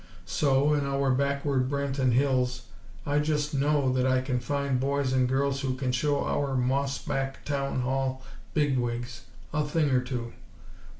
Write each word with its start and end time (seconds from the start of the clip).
So, 0.25 0.73
in 0.73 0.83
our 0.83 1.11
backward 1.11 1.69
Branton 1.69 2.13
Hills, 2.13 2.63
I 3.05 3.19
just 3.19 3.53
know 3.53 3.93
that 3.93 4.07
I 4.07 4.19
can 4.21 4.39
find 4.39 4.79
boys 4.79 5.13
and 5.13 5.29
girls 5.29 5.61
who 5.61 5.75
can 5.75 5.91
show 5.91 6.23
our 6.25 6.49
old 6.53 6.59
moss 6.59 6.97
back 6.97 7.45
Town 7.45 7.81
Hall 7.81 8.23
big 8.55 8.79
wigs 8.79 9.25
a 9.53 9.63
thing 9.63 9.91
or 9.91 10.01
two. 10.01 10.33